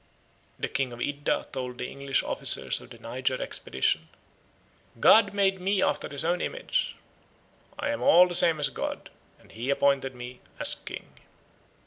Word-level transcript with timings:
The 0.57 0.67
king 0.67 0.91
of 0.93 0.99
Iddah 0.99 1.49
told 1.51 1.77
the 1.77 1.87
English 1.87 2.23
officers 2.23 2.81
of 2.81 2.89
the 2.89 2.97
Niger 2.97 3.39
Expedition, 3.39 4.07
"God 4.99 5.31
made 5.31 5.61
me 5.61 5.83
after 5.83 6.09
his 6.09 6.25
own 6.25 6.41
image; 6.41 6.95
I 7.77 7.89
am 7.91 8.01
all 8.01 8.27
the 8.27 8.33
same 8.33 8.59
as 8.59 8.69
God; 8.69 9.11
and 9.37 9.51
he 9.51 9.69
appointed 9.69 10.15
me 10.15 10.39
a 10.59 10.65
king." 10.85 11.17